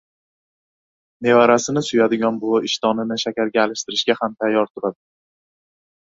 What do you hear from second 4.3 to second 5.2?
tayyor turadi.